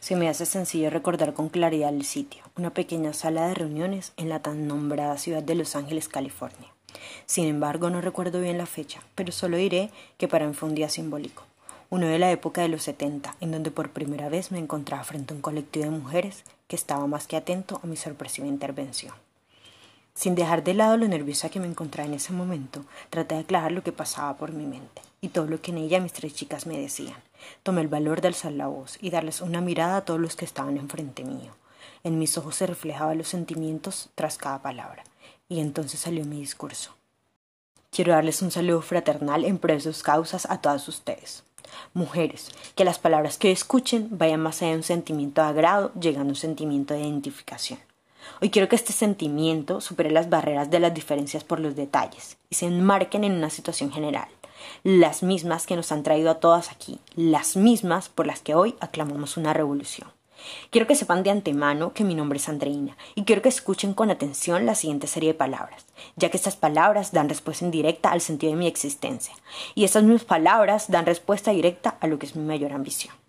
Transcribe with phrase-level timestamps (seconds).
[0.00, 4.30] Se me hace sencillo recordar con claridad el sitio, una pequeña sala de reuniones en
[4.30, 6.72] la tan nombrada ciudad de Los Ángeles, California.
[7.26, 10.74] Sin embargo, no recuerdo bien la fecha, pero solo diré que para mí fue un
[10.74, 11.42] día simbólico,
[11.90, 15.34] uno de la época de los 70, en donde por primera vez me encontraba frente
[15.34, 19.12] a un colectivo de mujeres que estaba más que atento a mi sorpresiva intervención.
[20.14, 23.72] Sin dejar de lado lo nerviosa que me encontraba en ese momento, traté de aclarar
[23.72, 26.66] lo que pasaba por mi mente y todo lo que en ella mis tres chicas
[26.66, 27.16] me decían.
[27.62, 30.44] Tomé el valor de alzar la voz y darles una mirada a todos los que
[30.44, 31.52] estaban enfrente mío.
[32.02, 35.04] En mis ojos se reflejaban los sentimientos tras cada palabra,
[35.48, 36.94] y entonces salió mi discurso.
[37.90, 41.42] Quiero darles un saludo fraternal en pro de sus causas a todas ustedes.
[41.92, 46.30] Mujeres, que las palabras que escuchen vayan más allá de un sentimiento de agrado, llegando
[46.30, 47.80] a un sentimiento de identificación.
[48.40, 52.54] Hoy quiero que este sentimiento supere las barreras de las diferencias por los detalles y
[52.54, 54.28] se enmarquen en una situación general,
[54.82, 58.74] las mismas que nos han traído a todas aquí, las mismas por las que hoy
[58.80, 60.08] aclamamos una revolución.
[60.70, 64.10] Quiero que sepan de antemano que mi nombre es Andreina y quiero que escuchen con
[64.10, 68.52] atención la siguiente serie de palabras, ya que estas palabras dan respuesta indirecta al sentido
[68.52, 69.34] de mi existencia
[69.74, 73.19] y estas mismas palabras dan respuesta directa a lo que es mi mayor ambición.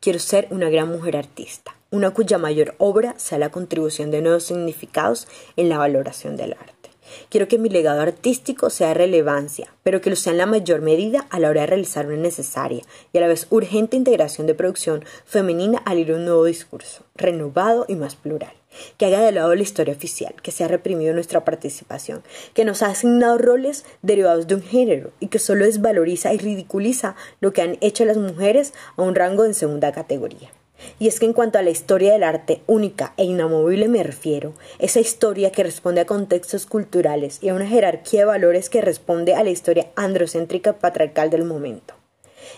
[0.00, 4.44] Quiero ser una gran mujer artista, una cuya mayor obra sea la contribución de nuevos
[4.44, 6.90] significados en la valoración del arte.
[7.30, 10.82] Quiero que mi legado artístico sea de relevancia, pero que lo sea en la mayor
[10.82, 14.54] medida a la hora de realizar una necesaria y a la vez urgente integración de
[14.54, 18.57] producción femenina al ir a un nuevo discurso, renovado y más plural
[18.96, 22.22] que haga de lado la historia oficial, que se ha reprimido nuestra participación,
[22.54, 27.16] que nos ha asignado roles derivados de un género y que solo desvaloriza y ridiculiza
[27.40, 30.50] lo que han hecho las mujeres a un rango en segunda categoría.
[30.98, 34.54] Y es que en cuanto a la historia del arte única e inamovible me refiero,
[34.78, 39.34] esa historia que responde a contextos culturales y a una jerarquía de valores que responde
[39.34, 41.97] a la historia androcéntrica patriarcal del momento.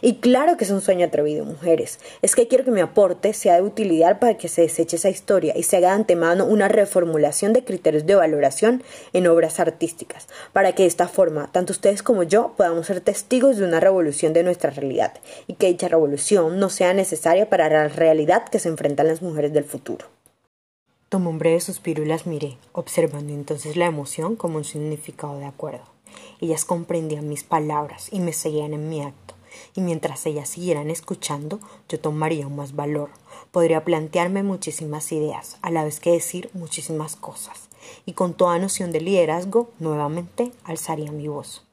[0.02, 1.98] Y claro que es un sueño atrevido, mujeres.
[2.22, 5.56] Es que quiero que mi aporte sea de utilidad para que se deseche esa historia
[5.56, 8.82] y se haga de antemano una reformulación de criterios de valoración
[9.12, 13.56] en obras artísticas, para que de esta forma, tanto ustedes como yo podamos ser testigos
[13.56, 15.14] de una revolución de nuestra realidad
[15.46, 19.52] y que dicha revolución no sea necesaria para la realidad que se enfrentan las mujeres
[19.52, 20.06] del futuro.
[21.08, 25.46] Tomé un breve suspiro y las miré, observando entonces la emoción como un significado de
[25.46, 25.82] acuerdo.
[26.40, 29.34] Ellas comprendían mis palabras y me seguían en mi acto
[29.74, 33.10] y mientras ellas siguieran escuchando, yo tomaría más valor.
[33.50, 37.68] Podría plantearme muchísimas ideas, a la vez que decir muchísimas cosas,
[38.06, 41.69] y con toda noción de liderazgo, nuevamente alzaría mi voz.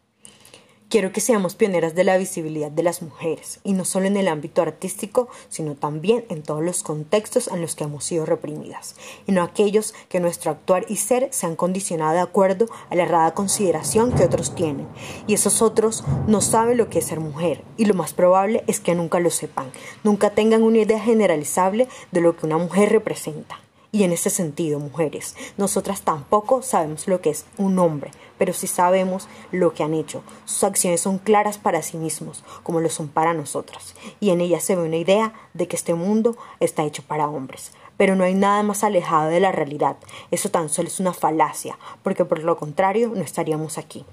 [0.90, 4.30] Quiero que seamos pioneras de la visibilidad de las mujeres, y no solo en el
[4.30, 9.34] ámbito artístico, sino también en todos los contextos en los que hemos sido reprimidas, y
[9.34, 13.34] no aquellos que nuestro actuar y ser se han condicionado de acuerdo a la errada
[13.34, 14.88] consideración que otros tienen,
[15.28, 18.80] y esos otros no saben lo que es ser mujer, y lo más probable es
[18.80, 19.70] que nunca lo sepan,
[20.06, 23.60] nunca tengan una idea generalizable de lo que una mujer representa.
[23.92, 28.68] Y en ese sentido, mujeres, nosotras tampoco sabemos lo que es un hombre, pero sí
[28.68, 30.24] sabemos lo que han hecho.
[30.46, 33.96] Sus acciones son claras para sí mismos, como lo son para nosotras.
[34.20, 37.72] Y en ellas se ve una idea de que este mundo está hecho para hombres.
[37.98, 39.98] Pero no hay nada más alejado de la realidad.
[40.32, 44.06] Eso tan solo es una falacia, porque por lo contrario no estaríamos aquí.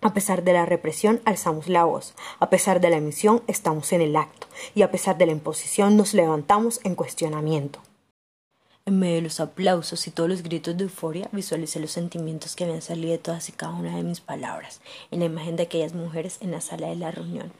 [0.00, 2.14] A pesar de la represión, alzamos la voz.
[2.40, 4.48] A pesar de la emisión, estamos en el acto.
[4.74, 7.78] Y a pesar de la imposición, nos levantamos en cuestionamiento.
[8.84, 12.64] En medio de los aplausos y todos los gritos de euforia, visualicé los sentimientos que
[12.64, 14.80] habían salido de todas y cada una de mis palabras,
[15.12, 17.52] en la imagen de aquellas mujeres en la sala de la reunión,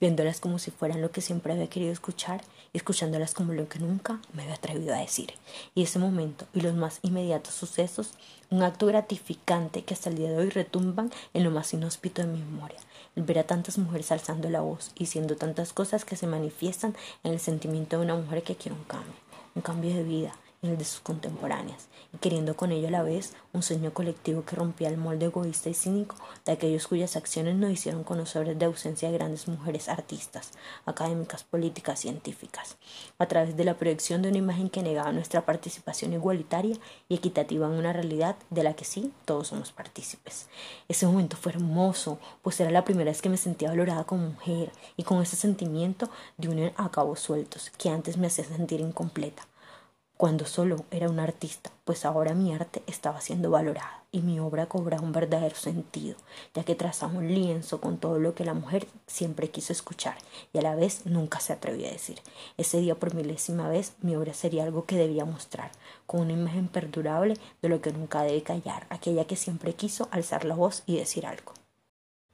[0.00, 3.80] viéndolas como si fueran lo que siempre había querido escuchar y escuchándolas como lo que
[3.80, 5.32] nunca me había atrevido a decir.
[5.74, 8.12] Y ese momento y los más inmediatos sucesos,
[8.48, 12.28] un acto gratificante que hasta el día de hoy retumban en lo más inhóspito de
[12.28, 12.78] mi memoria.
[13.16, 16.94] El ver a tantas mujeres alzando la voz y diciendo tantas cosas que se manifiestan
[17.24, 19.14] en el sentimiento de una mujer que quiere un cambio,
[19.56, 20.32] un cambio de vida,
[20.62, 24.44] y el de sus contemporáneas, y queriendo con ello a la vez un sueño colectivo
[24.44, 28.66] que rompía el molde egoísta y cínico de aquellos cuyas acciones no hicieron conocedores de
[28.66, 30.52] ausencia de grandes mujeres artistas,
[30.84, 32.76] académicas, políticas, científicas,
[33.18, 36.76] a través de la proyección de una imagen que negaba nuestra participación igualitaria
[37.08, 40.48] y equitativa en una realidad de la que sí todos somos partícipes.
[40.88, 44.72] Ese momento fue hermoso, pues era la primera vez que me sentía valorada como mujer
[44.96, 49.46] y con ese sentimiento de unión a cabos sueltos que antes me hacía sentir incompleta
[50.18, 54.66] cuando solo era un artista, pues ahora mi arte estaba siendo valorada y mi obra
[54.66, 56.16] cobraba un verdadero sentido,
[56.54, 60.16] ya que trazaba un lienzo con todo lo que la mujer siempre quiso escuchar
[60.52, 62.18] y a la vez nunca se atrevió a decir.
[62.56, 65.70] Ese día por milésima vez mi obra sería algo que debía mostrar,
[66.04, 70.44] con una imagen perdurable de lo que nunca debe callar, aquella que siempre quiso alzar
[70.44, 71.52] la voz y decir algo.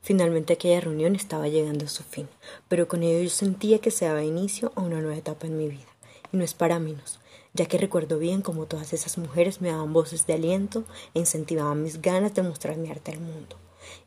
[0.01, 2.31] Finalmente aquella reunión estaba llegando a su fin,
[2.67, 5.69] pero con ello yo sentía que se daba inicio a una nueva etapa en mi
[5.69, 5.85] vida
[6.33, 7.21] y no es para menos,
[7.55, 10.85] ya que recuerdo bien cómo todas esas mujeres me daban voces de aliento
[11.15, 13.57] e incentivaban mis ganas de mostrar mi arte al mundo.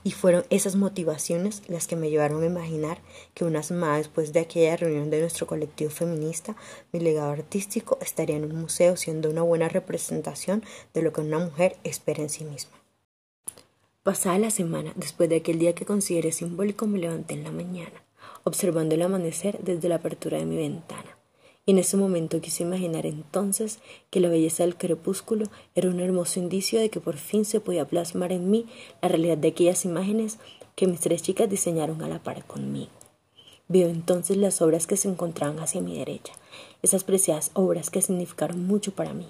[0.04, 3.00] Y fueron esas motivaciones las que me llevaron a imaginar
[3.34, 6.56] que una semana después de aquella reunión de nuestro colectivo feminista,
[6.92, 11.40] mi legado artístico estaría en un museo siendo una buena representación de lo que una
[11.40, 12.74] mujer espera en sí misma.
[14.04, 18.04] Pasada la semana, después de aquel día que consideré simbólico, me levanté en la mañana,
[18.44, 21.17] observando el amanecer desde la apertura de mi ventana
[21.68, 23.80] y en ese momento quise imaginar entonces
[24.10, 27.86] que la belleza del crepúsculo era un hermoso indicio de que por fin se podía
[27.86, 28.68] plasmar en mí
[29.02, 30.40] la realidad de aquellas imágenes
[30.76, 32.90] que mis tres chicas diseñaron a la par conmigo.
[33.68, 36.32] Veo entonces las obras que se encontraban hacia mi derecha,
[36.84, 39.28] esas preciadas obras que significaron mucho para mí.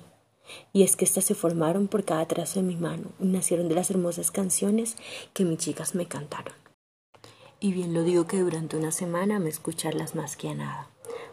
[0.73, 3.73] Y es que éstas se formaron por cada trazo de mi mano y nacieron de
[3.73, 4.95] las hermosas canciones
[5.33, 6.53] que mis chicas me cantaron.
[7.59, 10.89] Y bien lo digo que durante una semana me escucharlas más que a nada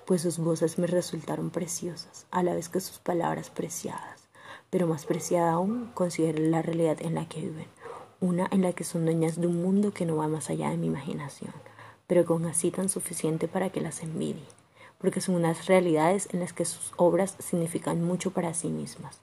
[0.06, 4.28] pues sus voces me resultaron preciosas, a la vez que sus palabras preciadas.
[4.70, 7.66] Pero más preciada aún considero la realidad en la que viven,
[8.20, 10.76] una en la que son dueñas de un mundo que no va más allá de
[10.76, 11.52] mi imaginación,
[12.06, 14.44] pero con así tan suficiente para que las envidie,
[14.98, 19.20] porque son unas realidades en las que sus obras significan mucho para sí mismas,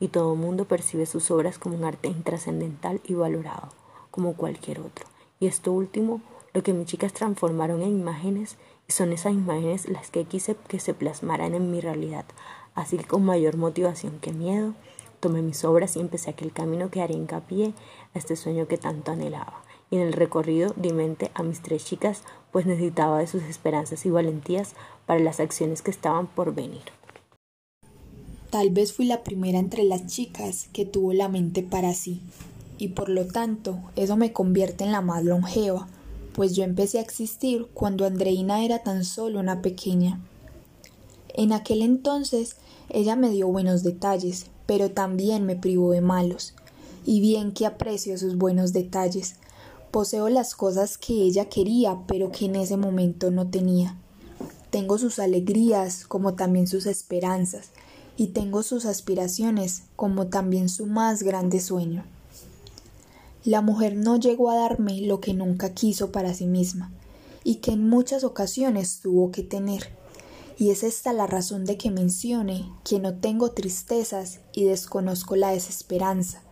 [0.00, 3.68] y todo mundo percibe sus obras como un arte intrascendental y valorado,
[4.10, 5.06] como cualquier otro.
[5.38, 6.20] Y esto último,
[6.52, 8.56] lo que mis chicas transformaron en imágenes,
[8.88, 12.24] son esas imágenes las que quise que se plasmaran en mi realidad.
[12.74, 14.74] Así que con mayor motivación que miedo,
[15.20, 17.74] tomé mis obras y empecé aquel camino que haría hincapié
[18.14, 19.62] a este sueño que tanto anhelaba.
[19.90, 22.22] Y en el recorrido di mente a mis tres chicas,
[22.52, 24.74] pues necesitaba de sus esperanzas y valentías
[25.06, 26.82] para las acciones que estaban por venir.
[28.50, 32.20] Tal vez fui la primera entre las chicas que tuvo la mente para sí,
[32.78, 35.86] y por lo tanto eso me convierte en la más longeva,
[36.34, 40.20] pues yo empecé a existir cuando Andreina era tan solo una pequeña.
[41.34, 42.56] En aquel entonces
[42.88, 46.54] ella me dio buenos detalles, pero también me privó de malos.
[47.06, 49.36] Y bien que aprecio sus buenos detalles.
[49.90, 53.96] Poseo las cosas que ella quería, pero que en ese momento no tenía.
[54.70, 57.70] Tengo sus alegrías como también sus esperanzas,
[58.16, 62.04] y tengo sus aspiraciones como también su más grande sueño.
[63.44, 66.92] La mujer no llegó a darme lo que nunca quiso para sí misma
[67.42, 69.94] y que en muchas ocasiones tuvo que tener.
[70.58, 75.52] Y es esta la razón de que mencione que no tengo tristezas y desconozco la
[75.52, 76.42] desesperanza,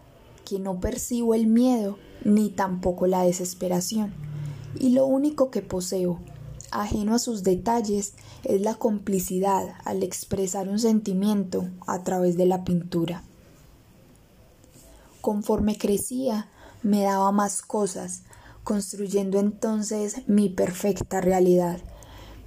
[0.47, 4.15] que no percibo el miedo ni tampoco la desesperación.
[4.81, 6.21] Y lo único que poseo,
[6.71, 8.15] ajeno a sus detalles,
[8.45, 13.25] es la complicidad al expresar un sentimiento a través de la pintura.
[15.21, 16.49] Conforme crecía,
[16.83, 18.23] me daba más cosas,
[18.65, 21.81] construyendo entonces mi perfecta realidad,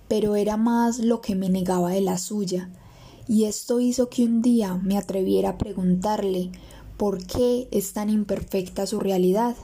[0.08, 2.70] pero era más lo que me negaba de la suya,
[3.28, 6.52] y esto hizo que un día me atreviera a preguntarle
[6.98, 9.56] por qué es tan imperfecta su realidad,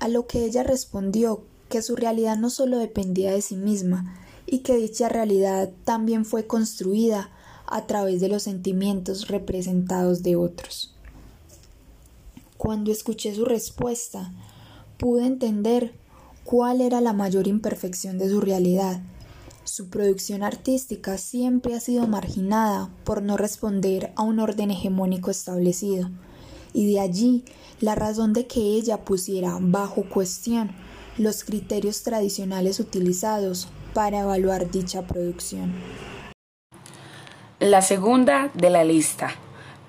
[0.00, 4.58] a lo que ella respondió que su realidad no solo dependía de sí misma, y
[4.58, 7.30] que dicha realidad también fue construida
[7.66, 10.94] a través de los sentimientos representados de otros.
[12.62, 14.30] Cuando escuché su respuesta,
[14.96, 15.94] pude entender
[16.44, 19.02] cuál era la mayor imperfección de su realidad.
[19.64, 26.08] Su producción artística siempre ha sido marginada por no responder a un orden hegemónico establecido,
[26.72, 27.44] y de allí
[27.80, 30.70] la razón de que ella pusiera bajo cuestión
[31.18, 35.72] los criterios tradicionales utilizados para evaluar dicha producción.
[37.58, 39.30] La segunda de la lista,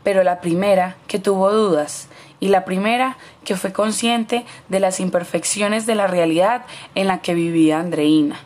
[0.03, 5.86] pero la primera que tuvo dudas y la primera que fue consciente de las imperfecciones
[5.86, 8.38] de la realidad en la que vivía Andreina.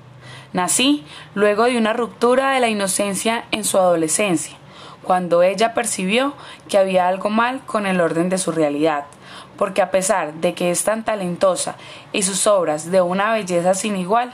[0.54, 1.04] Nací
[1.36, 4.56] luego de una ruptura de la inocencia en su adolescencia,
[5.04, 6.34] cuando ella percibió
[6.70, 9.06] que había algo mal con el orden de su realidad,
[9.58, 11.76] porque a pesar de que es tan talentosa
[12.12, 14.32] y sus obras de una belleza sin igual,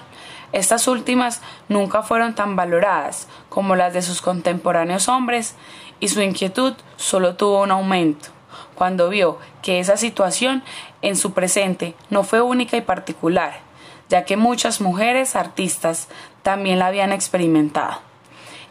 [0.51, 5.55] estas últimas nunca fueron tan valoradas como las de sus contemporáneos hombres
[6.03, 8.27] y su inquietud solo tuvo un aumento
[8.75, 10.61] cuando vio que esa situación
[11.01, 13.61] en su presente no fue única y particular,
[14.09, 16.09] ya que muchas mujeres artistas
[16.41, 18.01] también la habían experimentado.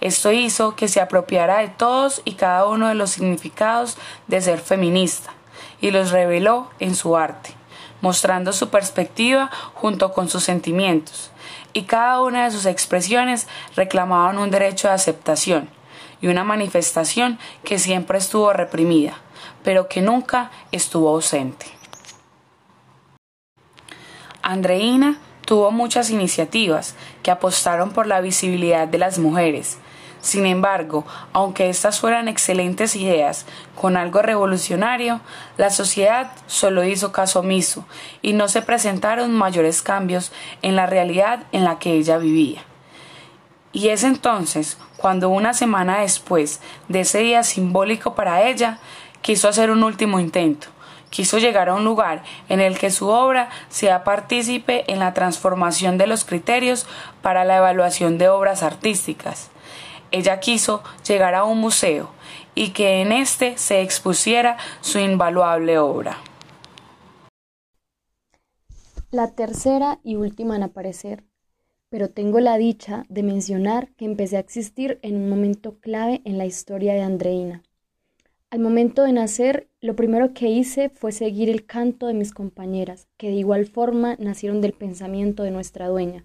[0.02, 3.96] Esto hizo que se apropiara de todos y cada uno de los significados
[4.26, 5.32] de ser feminista
[5.80, 7.54] y los reveló en su arte,
[8.02, 11.30] mostrando su perspectiva junto con sus sentimientos,
[11.72, 15.70] y cada una de sus expresiones reclamaban un derecho de aceptación
[16.22, 19.18] y una manifestación que siempre estuvo reprimida,
[19.62, 21.66] pero que nunca estuvo ausente.
[24.40, 29.78] Andreina tuvo muchas iniciativas que apostaron por la visibilidad de las mujeres.
[30.20, 35.20] Sin embargo, aunque estas fueran excelentes ideas con algo revolucionario,
[35.56, 37.84] la sociedad solo hizo caso omiso
[38.22, 42.64] y no se presentaron mayores cambios en la realidad en la que ella vivía.
[43.72, 48.78] Y es entonces cuando una semana después de ese día simbólico para ella,
[49.22, 50.68] quiso hacer un último intento,
[51.08, 55.96] quiso llegar a un lugar en el que su obra sea partícipe en la transformación
[55.96, 56.86] de los criterios
[57.22, 59.50] para la evaluación de obras artísticas.
[60.10, 62.10] Ella quiso llegar a un museo
[62.54, 66.18] y que en éste se expusiera su invaluable obra.
[69.10, 71.24] La tercera y última en aparecer,
[71.92, 76.38] pero tengo la dicha de mencionar que empecé a existir en un momento clave en
[76.38, 77.62] la historia de Andreina.
[78.48, 83.08] Al momento de nacer, lo primero que hice fue seguir el canto de mis compañeras,
[83.18, 86.24] que de igual forma nacieron del pensamiento de nuestra dueña.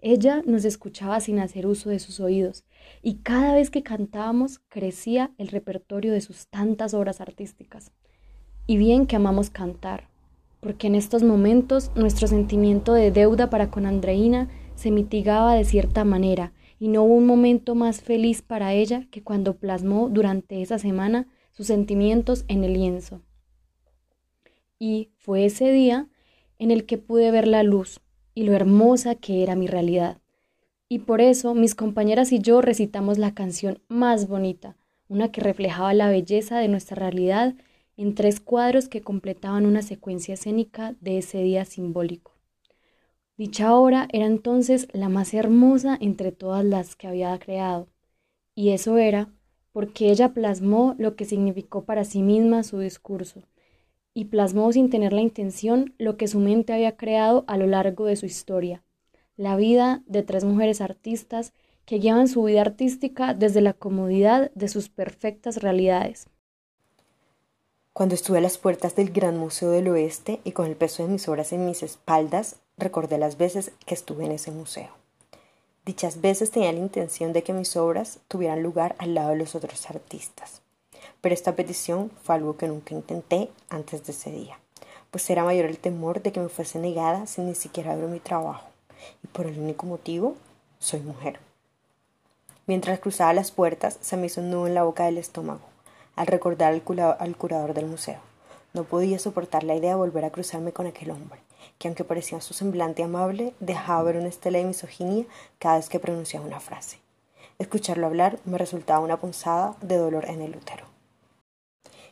[0.00, 2.64] Ella nos escuchaba sin hacer uso de sus oídos,
[3.02, 7.92] y cada vez que cantábamos crecía el repertorio de sus tantas obras artísticas.
[8.66, 10.08] Y bien que amamos cantar,
[10.60, 16.04] porque en estos momentos nuestro sentimiento de deuda para con Andreina se mitigaba de cierta
[16.04, 20.78] manera, y no hubo un momento más feliz para ella que cuando plasmó durante esa
[20.78, 23.22] semana sus sentimientos en el lienzo.
[24.78, 26.08] Y fue ese día
[26.58, 28.00] en el que pude ver la luz,
[28.34, 30.18] y lo hermosa que era mi realidad.
[30.88, 34.76] Y por eso mis compañeras y yo recitamos la canción más bonita,
[35.08, 37.54] una que reflejaba la belleza de nuestra realidad
[37.96, 42.33] en tres cuadros que completaban una secuencia escénica de ese día simbólico.
[43.36, 47.88] Dicha obra era entonces la más hermosa entre todas las que había creado,
[48.54, 49.32] y eso era
[49.72, 53.42] porque ella plasmó lo que significó para sí misma su discurso,
[54.14, 58.04] y plasmó sin tener la intención lo que su mente había creado a lo largo
[58.04, 58.84] de su historia,
[59.36, 61.52] la vida de tres mujeres artistas
[61.86, 66.28] que llevan su vida artística desde la comodidad de sus perfectas realidades.
[67.92, 71.12] Cuando estuve a las puertas del Gran Museo del Oeste y con el peso de
[71.12, 74.90] mis obras en mis espaldas, recordé las veces que estuve en ese museo.
[75.84, 79.54] Dichas veces tenía la intención de que mis obras tuvieran lugar al lado de los
[79.54, 80.62] otros artistas
[81.24, 84.58] pero esta petición fue algo que nunca intenté antes de ese día,
[85.10, 88.20] pues era mayor el temor de que me fuese negada sin ni siquiera ver mi
[88.20, 88.66] trabajo,
[89.22, 90.36] y por el único motivo,
[90.78, 91.40] soy mujer.
[92.66, 95.62] Mientras cruzaba las puertas, se me hizo un nudo en la boca del estómago,
[96.14, 98.18] al recordar al, curador del museo.
[98.74, 101.40] No podía soportar la idea de volver a cruzarme con aquel hombre,
[101.78, 105.24] que aunque parecía su semblante amable, dejaba ver una estela de misoginia
[105.58, 106.98] cada vez que pronunciaba una frase.
[107.58, 110.86] Escucharlo hablar me resultaba una punzada de dolor en el útero.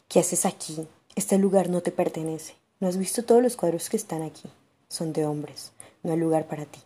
[0.08, 0.86] ¿Qué haces aquí?
[1.16, 2.54] Este lugar no te pertenece.
[2.80, 4.48] ¿No has visto todos los cuadros que están aquí?
[4.88, 5.72] Son de hombres.
[6.02, 6.80] No hay lugar para ti.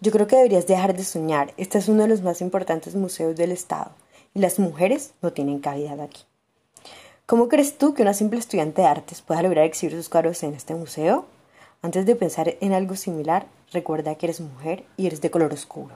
[0.00, 1.52] Yo creo que deberías dejar de soñar.
[1.56, 3.90] Este es uno de los más importantes museos del Estado.
[4.34, 6.22] Y las mujeres no tienen cavidad aquí.
[7.26, 10.54] ¿Cómo crees tú que una simple estudiante de artes pueda lograr exhibir sus cuadros en
[10.54, 11.26] este museo?
[11.82, 15.94] Antes de pensar en algo similar, recuerda que eres mujer y eres de color oscuro.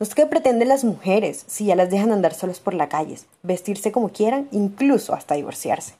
[0.00, 3.16] No sé qué pretenden las mujeres si ya las dejan andar solas por la calle,
[3.44, 5.94] vestirse como quieran, incluso hasta divorciarse.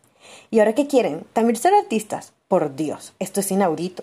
[0.51, 1.25] ¿Y ahora qué quieren?
[1.33, 2.33] ¿También ser artistas?
[2.49, 4.03] Por Dios, esto es inaudito.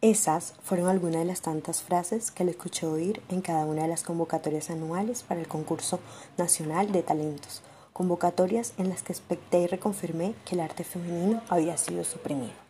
[0.00, 3.88] Esas fueron algunas de las tantas frases que le escuché oír en cada una de
[3.88, 5.98] las convocatorias anuales para el concurso
[6.38, 7.62] nacional de talentos,
[7.92, 12.61] convocatorias en las que expecté y reconfirmé que el arte femenino había sido suprimido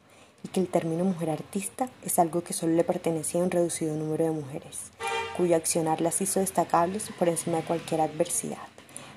[0.44, 3.94] y que el término mujer artista es algo que solo le pertenecía a un reducido
[3.94, 4.92] número de mujeres
[5.36, 8.58] cuyo accionar las hizo destacables por encima de cualquier adversidad,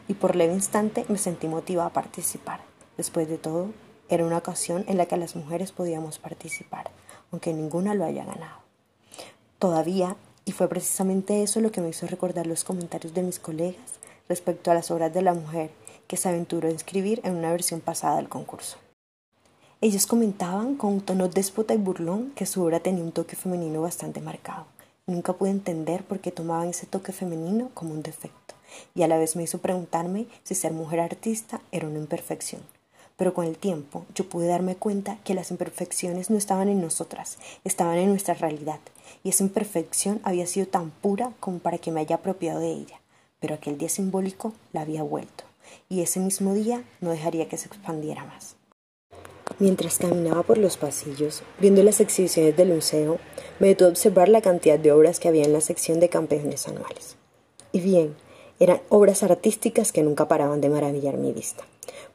[0.08, 2.62] y por leve instante me sentí motivada a participar.
[2.98, 3.72] Después de todo,
[4.10, 6.91] era una ocasión en la que las mujeres podíamos participar,
[7.32, 8.60] aunque ninguna lo haya ganado.
[9.60, 10.15] Todavía,
[10.46, 14.72] y fue precisamente eso lo que me hizo recordar los comentarios de mis colegas respecto
[14.72, 15.72] a las obras de la mujer
[16.08, 18.77] que se aventuró a inscribir en una versión pasada del concurso.
[19.86, 23.84] Ellos comentaban con un tono déspota y burlón que su obra tenía un toque femenino
[23.84, 24.65] bastante marcado
[25.06, 28.56] Nunca pude entender por qué tomaban ese toque femenino como un defecto,
[28.96, 32.63] y a la vez me hizo preguntarme si ser mujer artista era una imperfección.
[33.15, 37.38] Pero con el tiempo yo pude darme cuenta que las imperfecciones no estaban en nosotras,
[37.63, 38.80] estaban en nuestra realidad,
[39.24, 43.00] y esa imperfección había sido tan pura como para que me haya apropiado de ella.
[43.39, 45.44] Pero aquel día simbólico la había vuelto,
[45.89, 48.56] y ese mismo día no dejaría que se expandiera más.
[49.58, 53.20] Mientras caminaba por los pasillos, viendo las exhibiciones del museo,
[53.60, 56.68] me detuve a observar la cantidad de obras que había en la sección de campeones
[56.68, 57.16] anuales.
[57.72, 58.16] Y bien,
[58.60, 61.64] eran obras artísticas que nunca paraban de maravillar mi vista,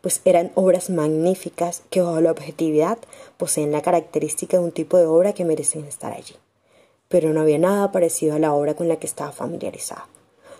[0.03, 2.99] pues eran obras magníficas que bajo la objetividad
[3.39, 6.35] poseen la característica de un tipo de obra que merecen estar allí.
[7.09, 10.07] Pero no había nada parecido a la obra con la que estaba familiarizada.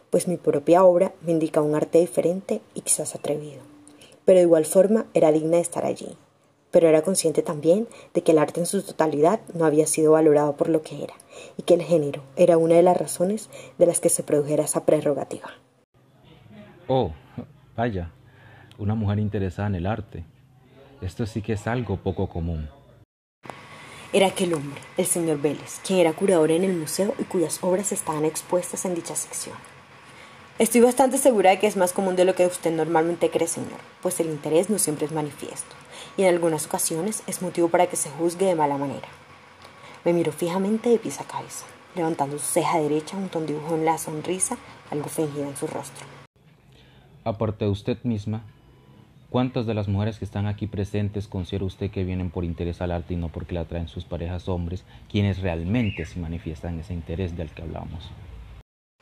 [0.09, 3.63] pues mi propia obra me indica un arte diferente y quizás atrevido.
[4.25, 6.17] Pero de igual forma era digna de estar allí.
[6.71, 10.57] Pero era consciente también de que el arte en su totalidad no había sido valorado
[10.57, 11.15] por lo que era,
[11.57, 14.85] y que el género era una de las razones de las que se produjera esa
[14.85, 15.51] prerrogativa.
[16.87, 17.13] Oh,
[17.77, 18.13] vaya,
[18.79, 20.25] una mujer interesada en el arte.
[21.01, 22.69] Esto sí que es algo poco común.
[24.13, 27.93] Era aquel hombre, el señor Vélez, quien era curador en el museo y cuyas obras
[27.93, 29.57] estaban expuestas en dicha sección.
[30.61, 33.81] Estoy bastante segura de que es más común de lo que usted normalmente cree, señor,
[34.03, 35.75] pues el interés no siempre es manifiesto,
[36.19, 39.09] y en algunas ocasiones es motivo para que se juzgue de mala manera.
[40.05, 41.65] Me miró fijamente de pies a cabeza,
[41.97, 44.59] levantando su ceja derecha junto a un dibujo en la sonrisa,
[44.91, 46.05] algo fingida en su rostro.
[47.25, 48.45] Aparte de usted misma,
[49.31, 52.93] ¿cuántas de las mujeres que están aquí presentes considera usted que vienen por interés al
[52.93, 57.35] arte y no porque la traen sus parejas hombres, quienes realmente se manifiestan ese interés
[57.35, 58.11] del que hablamos?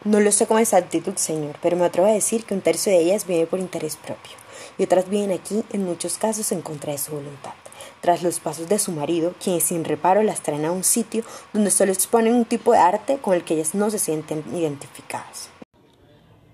[0.04, 3.00] No lo sé con exactitud, señor, pero me atrevo a decir que un tercio de
[3.00, 4.36] ellas viene por interés propio,
[4.78, 7.54] y otras vienen aquí, en muchos casos, en contra de su voluntad,
[8.00, 11.72] tras los pasos de su marido, quien sin reparo las traen a un sitio donde
[11.72, 15.50] solo exponen un tipo de arte con el que ellas no se sienten identificadas.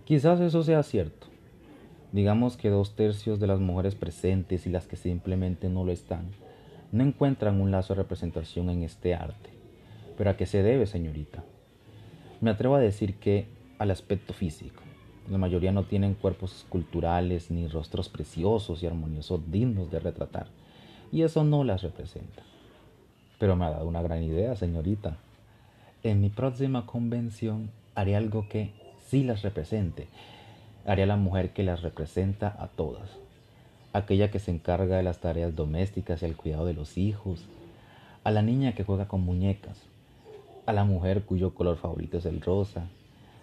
[0.06, 1.26] Quizás eso sea cierto.
[2.12, 6.30] Digamos que dos tercios de las mujeres presentes y las que simplemente no lo están,
[6.92, 9.50] no encuentran un lazo de representación en este arte.
[10.16, 11.44] ¿Pero a qué se debe, señorita?
[12.44, 13.46] Me atrevo a decir que
[13.78, 14.82] al aspecto físico.
[15.30, 20.48] La mayoría no tienen cuerpos esculturales ni rostros preciosos y armoniosos dignos de retratar,
[21.10, 22.42] y eso no las representa.
[23.38, 25.16] Pero me ha dado una gran idea, señorita.
[26.02, 28.72] En mi próxima convención haré algo que
[29.06, 30.08] sí las represente.
[30.84, 33.08] Haré a la mujer que las representa a todas.
[33.94, 37.48] Aquella que se encarga de las tareas domésticas y el cuidado de los hijos.
[38.22, 39.93] A la niña que juega con muñecas
[40.66, 42.88] a la mujer cuyo color favorito es el rosa,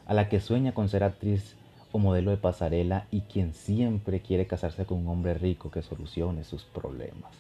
[0.06, 1.56] a la que sueña con ser actriz
[1.92, 6.44] o modelo de pasarela y quien siempre quiere casarse con un hombre rico que solucione
[6.44, 7.32] sus problemas.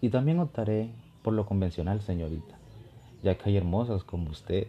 [0.00, 0.88] Y también optaré
[1.22, 2.54] por lo convencional, señorita,
[3.22, 4.66] ya que hay hermosas como usted,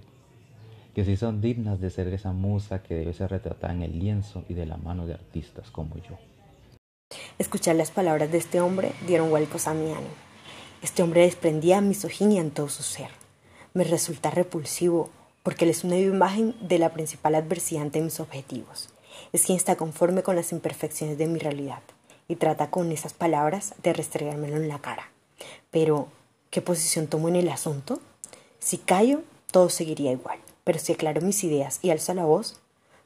[0.93, 4.43] que sí son dignas de ser esa musa que debe ser retratada en el lienzo
[4.47, 6.17] y de la mano de artistas como yo.
[7.37, 10.13] Escuchar las palabras de este hombre dieron vuelcos a mi ánimo.
[10.81, 13.24] Este hombre desprendía misoginia en todo su ser
[13.75, 15.09] me resulta repulsivo
[15.43, 18.89] porque él es una imagen de la principal adversidad ante mis objetivos.
[19.33, 21.81] Es quien está conforme con las imperfecciones de mi realidad
[22.29, 25.11] y trata con esas palabras de restregármelo en la cara.
[25.71, 26.07] Pero,
[26.51, 27.99] ¿qué posición tomo en el asunto?
[28.59, 30.39] Si callo, todo seguiría igual.
[30.63, 32.57] Pero si aclaro mis ideas y alzo la voz,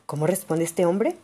[0.05, 1.17] ¿cómo responde este hombre?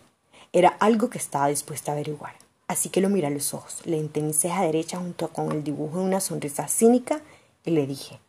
[0.53, 2.33] Era algo que estaba dispuesta a averiguar.
[2.67, 5.63] Así que lo miré a los ojos, le enté mi ceja derecha junto con el
[5.63, 7.21] dibujo de una sonrisa cínica
[7.63, 8.19] y le dije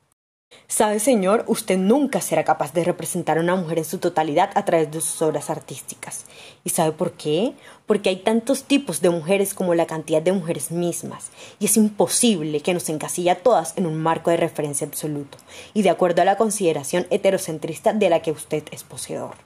[0.69, 4.65] Sabe, señor, usted nunca será capaz de representar a una mujer en su totalidad a
[4.65, 6.27] través de sus obras artísticas.
[6.65, 7.55] ¿Y sabe por qué?
[7.87, 11.31] Porque hay tantos tipos de mujeres como la cantidad de mujeres mismas,
[11.61, 15.39] y es imposible que nos encasille a todas en un marco de referencia absoluto,
[15.73, 19.46] y de acuerdo a la consideración heterocentrista de la que usted es poseedor.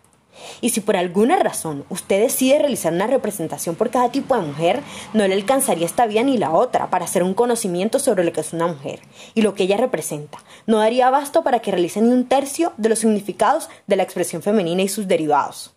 [0.61, 4.83] Y si por alguna razón usted decide realizar una representación por cada tipo de mujer,
[5.13, 8.41] no le alcanzaría esta vía ni la otra para hacer un conocimiento sobre lo que
[8.41, 9.01] es una mujer
[9.35, 10.39] y lo que ella representa.
[10.67, 14.43] No daría abasto para que realice ni un tercio de los significados de la expresión
[14.43, 15.73] femenina y sus derivados.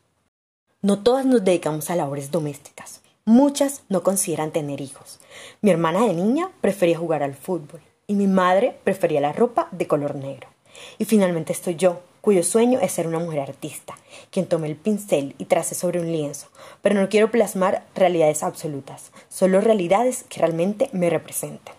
[0.81, 3.01] No todas nos dedicamos a labores domésticas.
[3.25, 5.19] Muchas no consideran tener hijos.
[5.61, 9.87] Mi hermana de niña prefería jugar al fútbol y mi madre prefería la ropa de
[9.87, 10.49] color negro.
[10.97, 13.95] Y finalmente estoy yo, cuyo sueño es ser una mujer artista,
[14.31, 16.47] quien tome el pincel y trace sobre un lienzo,
[16.81, 21.75] pero no quiero plasmar realidades absolutas, solo realidades que realmente me representen.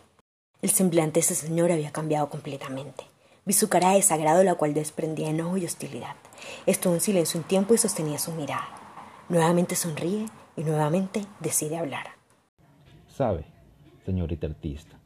[0.60, 3.04] El semblante de ese señor había cambiado completamente.
[3.46, 6.14] Vi su cara de desagrado, la cual desprendía enojo y hostilidad.
[6.66, 8.68] Estuvo en silencio un tiempo y sostenía su mirada.
[9.30, 10.26] Nuevamente sonríe
[10.58, 12.08] y nuevamente decide hablar.
[13.08, 13.46] Sabe,
[14.04, 14.98] señorita artista,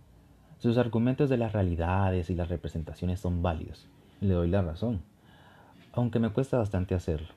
[0.59, 3.87] sus argumentos de las realidades y las representaciones son válidos.
[4.21, 5.07] Le doy la razón
[5.93, 7.29] aunque me cuesta bastante hacerlo.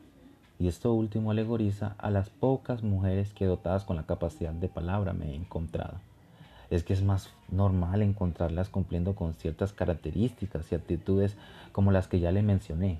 [0.60, 5.14] Y esto último alegoriza a las pocas mujeres que dotadas con la capacidad de palabra
[5.14, 6.00] me he encontrado.
[6.70, 11.36] Es que es más normal encontrarlas cumpliendo con ciertas características y actitudes
[11.72, 13.00] como las que ya le mencioné.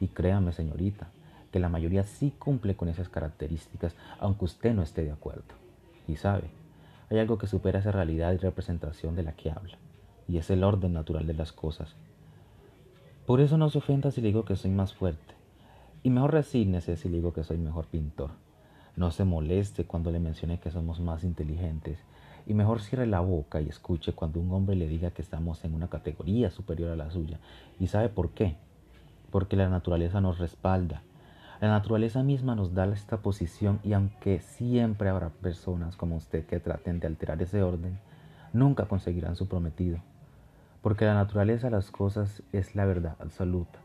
[0.00, 1.08] Y créame, señorita,
[1.52, 5.54] que la mayoría sí cumple con esas características, aunque usted no esté de acuerdo.
[6.08, 6.50] Y sabe,
[7.10, 9.76] hay algo que supera esa realidad y representación de la que habla,
[10.26, 11.94] y es el orden natural de las cosas
[13.26, 15.34] por eso no se ofenda si le digo que soy más fuerte.
[16.02, 18.30] Y mejor resígnese si le digo que soy mejor pintor.
[18.96, 22.00] No se moleste cuando le mencione que somos más inteligentes.
[22.46, 25.74] Y mejor cierre la boca y escuche cuando un hombre le diga que estamos en
[25.74, 27.38] una categoría superior a la suya.
[27.78, 28.56] ¿Y sabe por qué?
[29.30, 31.02] Porque la naturaleza nos respalda.
[31.60, 36.58] La naturaleza misma nos da esta posición y aunque siempre habrá personas como usted que
[36.58, 38.00] traten de alterar ese orden,
[38.52, 39.98] nunca conseguirán su prometido.
[40.82, 43.78] Porque la naturaleza de las cosas es la verdad absoluta.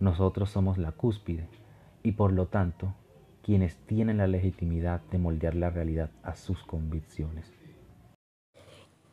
[0.00, 1.46] Nosotros somos la cúspide
[2.02, 2.94] y por lo tanto
[3.42, 7.46] quienes tienen la legitimidad de moldear la realidad a sus convicciones.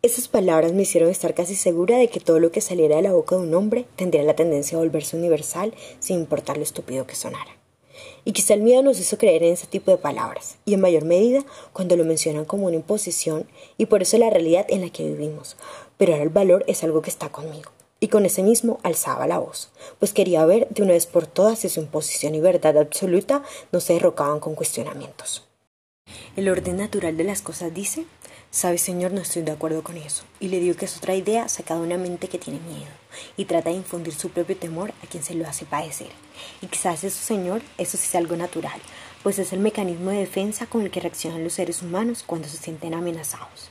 [0.02, 3.14] Esas palabras me hicieron estar casi segura de que todo lo que saliera de la
[3.14, 7.16] boca de un hombre tendría la tendencia a volverse universal sin importar lo estúpido que
[7.16, 7.57] sonara.
[8.26, 11.06] Y quizá el miedo nos hizo creer en ese tipo de palabras, y en mayor
[11.06, 15.06] medida cuando lo mencionan como una imposición, y por eso la realidad en la que
[15.06, 15.58] vivimos.
[15.98, 17.72] Pero ahora el valor es algo que está conmigo.
[18.00, 21.60] Y con ese mismo alzaba la voz, pues quería ver de una vez por todas
[21.60, 25.48] si su imposición y verdad absoluta no se derrocaban con cuestionamientos.
[26.36, 28.06] El orden natural de las cosas dice
[28.50, 30.24] Sabe, Señor, no estoy de acuerdo con eso.
[30.40, 32.88] Y le digo que es otra idea sacada de una mente que tiene miedo
[33.36, 36.10] y trata de infundir su propio temor a quien se lo hace padecer.
[36.62, 38.80] Y quizás eso, Señor, eso sí es algo natural,
[39.22, 42.58] pues es el mecanismo de defensa con el que reaccionan los seres humanos cuando se
[42.58, 43.70] sienten amenazados.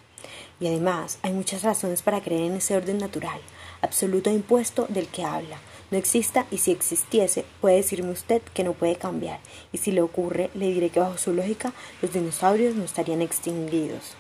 [0.61, 3.41] Y además, hay muchas razones para creer en ese orden natural,
[3.83, 5.59] absoluto e impuesto del que habla.
[5.91, 9.41] No exista y si existiese, puede decirme usted que no puede cambiar.
[9.73, 14.17] Y si le ocurre, le diré que bajo su lógica, los dinosaurios no estarían extinguidos.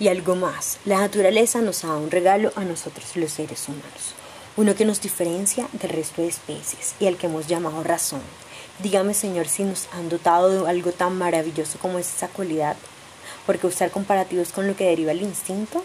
[0.00, 4.14] Y algo más, la naturaleza nos da un regalo a nosotros los seres humanos,
[4.56, 8.20] uno que nos diferencia del resto de especies y al que hemos llamado razón.
[8.80, 12.76] Dígame, Señor, si nos han dotado de algo tan maravilloso como es esa cualidad,
[13.46, 15.84] porque usar comparativos con lo que deriva el instinto,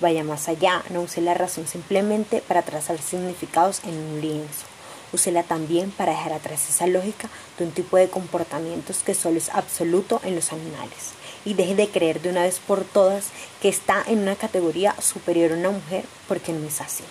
[0.00, 4.66] vaya más allá, no use la razón simplemente para trazar significados en un lienzo.
[5.12, 9.48] Úsela también para dejar atrás esa lógica de un tipo de comportamientos que solo es
[9.48, 14.02] absoluto en los animales y deje de creer de una vez por todas que está
[14.06, 17.04] en una categoría superior a una mujer porque no es así.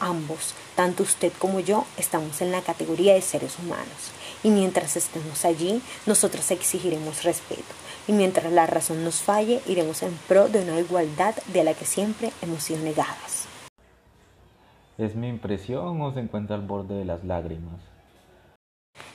[0.00, 5.44] Ambos, tanto usted como yo, estamos en la categoría de seres humanos y mientras estemos
[5.44, 7.74] allí, nosotros exigiremos respeto
[8.06, 11.86] y mientras la razón nos falle, iremos en pro de una igualdad de la que
[11.86, 13.46] siempre hemos sido negadas.
[14.98, 17.93] ¿Es mi impresión o se encuentra al borde de las lágrimas?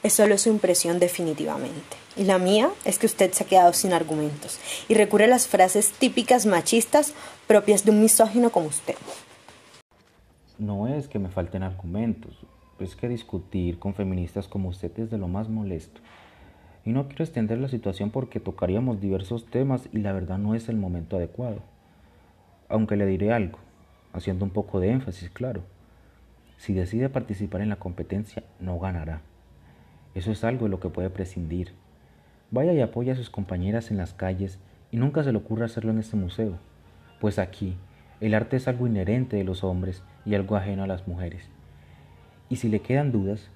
[0.01, 1.97] Es solo su impresión definitivamente.
[2.15, 5.47] Y la mía es que usted se ha quedado sin argumentos y recurre a las
[5.47, 7.13] frases típicas machistas
[7.47, 8.95] propias de un misógino como usted.
[10.57, 12.37] No es que me falten argumentos,
[12.79, 15.99] es que discutir con feministas como usted es de lo más molesto.
[16.85, 20.69] Y no quiero extender la situación porque tocaríamos diversos temas y la verdad no es
[20.69, 21.59] el momento adecuado.
[22.69, 23.59] Aunque le diré algo,
[24.13, 25.63] haciendo un poco de énfasis, claro.
[26.57, 29.21] Si decide participar en la competencia, no ganará.
[30.15, 31.73] Eso es algo de lo que puede prescindir.
[32.51, 34.59] Vaya y apoya a sus compañeras en las calles
[34.91, 36.57] y nunca se le ocurra hacerlo en este museo,
[37.19, 37.77] pues aquí
[38.21, 41.47] el arte es algo inherente de los hombres y algo ajeno a las mujeres.
[42.49, 43.49] Y si le quedan dudas,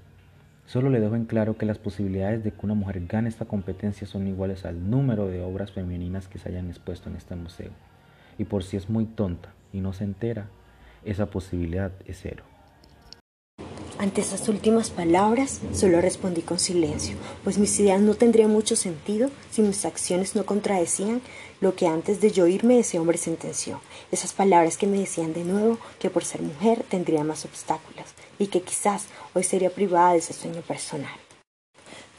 [0.66, 4.08] solo le dejo en claro que las posibilidades de que una mujer gane esta competencia
[4.08, 7.72] son iguales al número de obras femeninas que se hayan expuesto en este museo.
[8.38, 10.48] Y por si es muy tonta y no se entera,
[11.04, 12.44] esa posibilidad es cero.
[14.04, 19.30] Ante esas últimas palabras, solo respondí con silencio, pues mis ideas no tendrían mucho sentido
[19.50, 21.22] si mis acciones no contradecían
[21.62, 23.80] lo que antes de yo irme ese hombre sentenció.
[24.12, 28.48] Esas palabras que me decían de nuevo que por ser mujer tendría más obstáculos y
[28.48, 31.16] que quizás hoy sería privada de ese sueño personal.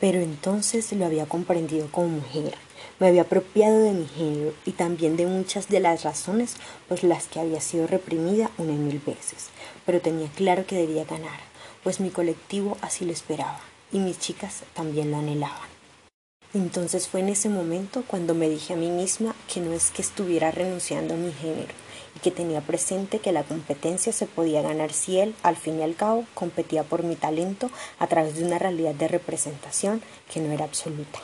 [0.01, 2.55] Pero entonces lo había comprendido como mujer,
[2.99, 6.57] me había apropiado de mi género y también de muchas de las razones
[6.89, 9.51] por las que había sido reprimida una mil veces,
[9.85, 11.54] pero tenía claro que debía ganar
[11.85, 13.61] pues mi colectivo así lo esperaba
[13.93, 15.69] y mis chicas también lo anhelaban.
[16.55, 20.03] Entonces fue en ese momento cuando me dije a mí misma que no es que
[20.03, 21.73] estuviera renunciando a mi género
[22.17, 25.83] y que tenía presente que la competencia se podía ganar si él, al fin y
[25.83, 30.01] al cabo, competía por mi talento a través de una realidad de representación
[30.33, 31.19] que no era absoluta.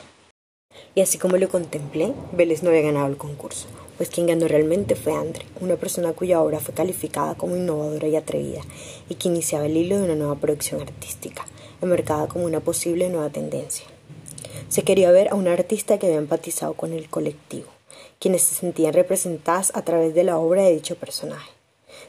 [0.95, 3.67] Y así como lo contemplé, Vélez no había ganado el concurso,
[4.01, 8.15] pues quien ganó realmente fue Andre, una persona cuya obra fue calificada como innovadora y
[8.15, 8.61] atrevida,
[9.07, 11.45] y que iniciaba el hilo de una nueva producción artística,
[11.83, 13.85] enmarcada como una posible nueva tendencia.
[14.69, 17.67] Se quería ver a una artista que había empatizado con el colectivo,
[18.17, 21.51] quienes se sentían representadas a través de la obra de dicho personaje.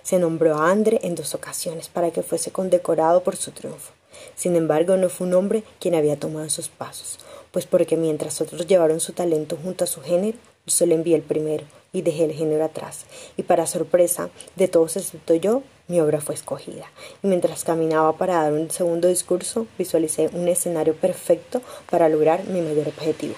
[0.03, 3.93] Se nombró a Andre en dos ocasiones para que fuese condecorado por su triunfo.
[4.35, 7.19] Sin embargo, no fue un hombre quien había tomado sus pasos,
[7.51, 11.23] pues porque mientras otros llevaron su talento junto a su género, yo solo envié el
[11.23, 13.07] primero y dejé el género atrás.
[13.37, 16.91] Y para sorpresa de todos excepto yo, mi obra fue escogida.
[17.23, 22.61] Y mientras caminaba para dar un segundo discurso, visualicé un escenario perfecto para lograr mi
[22.61, 23.35] mayor objetivo.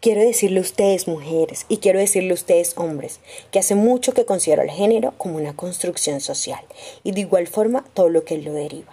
[0.00, 3.20] Quiero decirle a ustedes mujeres y quiero decirle a ustedes hombres
[3.50, 6.64] que hace mucho que considero el género como una construcción social
[7.02, 8.92] y de igual forma todo lo que lo deriva.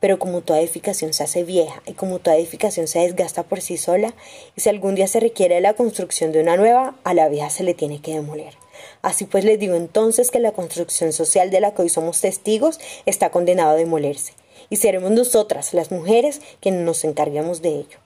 [0.00, 3.76] Pero como toda edificación se hace vieja y como toda edificación se desgasta por sí
[3.76, 4.14] sola,
[4.56, 7.64] y si algún día se requiere la construcción de una nueva, a la vieja se
[7.64, 8.54] le tiene que demoler.
[9.02, 12.78] Así pues les digo entonces que la construcción social de la que hoy somos testigos
[13.06, 14.34] está condenada a demolerse,
[14.70, 17.98] y seremos nosotras, las mujeres, quienes nos encarguemos de ello.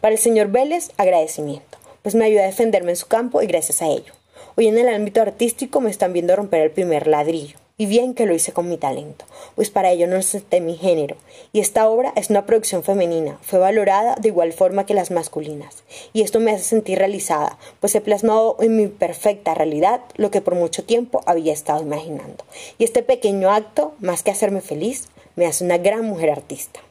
[0.00, 3.82] Para el señor Vélez, agradecimiento, pues me ayuda a defenderme en su campo y gracias
[3.82, 4.12] a ello.
[4.56, 8.26] Hoy en el ámbito artístico me están viendo romper el primer ladrillo, y bien que
[8.26, 9.24] lo hice con mi talento,
[9.56, 11.16] pues para ello no necesité mi género,
[11.52, 15.82] y esta obra es una producción femenina, fue valorada de igual forma que las masculinas,
[16.12, 20.40] y esto me hace sentir realizada, pues he plasmado en mi perfecta realidad lo que
[20.40, 22.44] por mucho tiempo había estado imaginando,
[22.78, 26.82] y este pequeño acto, más que hacerme feliz, me hace una gran mujer artista.